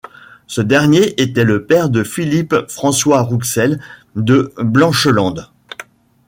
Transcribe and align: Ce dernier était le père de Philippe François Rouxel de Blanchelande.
Ce 0.47 0.61
dernier 0.61 1.21
était 1.21 1.43
le 1.43 1.67
père 1.67 1.91
de 1.91 2.03
Philippe 2.03 2.55
François 2.69 3.21
Rouxel 3.21 3.79
de 4.15 4.51
Blanchelande. 4.57 5.51